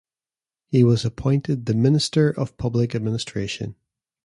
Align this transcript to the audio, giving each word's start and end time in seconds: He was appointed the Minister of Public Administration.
He 0.65 0.83
was 0.83 1.05
appointed 1.05 1.67
the 1.67 1.75
Minister 1.75 2.31
of 2.31 2.57
Public 2.57 2.95
Administration. 2.95 3.75